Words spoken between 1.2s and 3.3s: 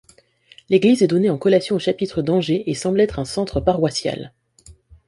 en collation au chapitre d'Angers, et semble être un